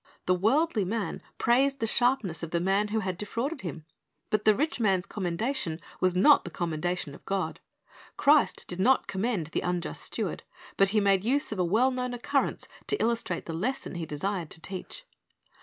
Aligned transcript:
The 0.25 0.33
worldly 0.33 0.83
man 0.83 1.21
praised 1.37 1.79
the 1.79 1.85
sharp 1.85 2.23
ness 2.23 2.41
of 2.41 2.49
the 2.49 2.59
man 2.59 2.87
who 2.87 3.01
had 3.01 3.19
defrauded 3.19 3.61
him. 3.61 3.85
But 4.31 4.45
the 4.45 4.55
rich 4.55 4.79
man's 4.79 5.05
commendation 5.05 5.79
was 5.99 6.15
not 6.15 6.43
the 6.43 6.49
commendation 6.49 7.13
of 7.13 7.23
God. 7.25 7.59
Christ 8.17 8.65
did 8.67 8.79
not 8.79 9.05
commend 9.05 9.51
tiie 9.51 9.61
unjust 9.63 10.01
steward, 10.01 10.41
but 10.75 10.89
He 10.89 10.99
made 10.99 11.23
use 11.23 11.51
of 11.51 11.59
a 11.59 11.63
well 11.63 11.91
known 11.91 12.15
occurrence 12.15 12.67
to 12.87 12.97
illustrate 12.99 13.45
the 13.45 13.53
lesson 13.53 13.93
He 13.93 14.07
desired 14.07 14.49
to 14.49 14.59
teach. 14.61 15.05